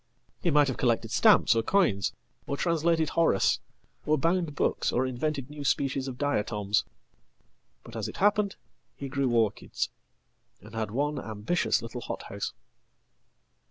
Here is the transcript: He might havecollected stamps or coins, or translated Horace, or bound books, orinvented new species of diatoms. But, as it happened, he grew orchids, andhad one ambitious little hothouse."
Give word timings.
He 0.41 0.49
might 0.49 0.67
havecollected 0.67 1.11
stamps 1.11 1.55
or 1.55 1.61
coins, 1.61 2.11
or 2.47 2.57
translated 2.57 3.09
Horace, 3.09 3.59
or 4.03 4.17
bound 4.17 4.55
books, 4.55 4.89
orinvented 4.91 5.47
new 5.51 5.63
species 5.63 6.07
of 6.07 6.17
diatoms. 6.17 6.85
But, 7.83 7.95
as 7.95 8.07
it 8.07 8.17
happened, 8.17 8.55
he 8.95 9.07
grew 9.07 9.29
orchids, 9.29 9.89
andhad 10.59 10.89
one 10.89 11.19
ambitious 11.19 11.83
little 11.83 12.01
hothouse." 12.01 12.51